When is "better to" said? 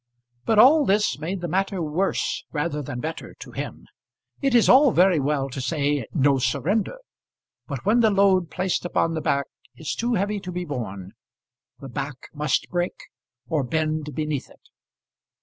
3.01-3.51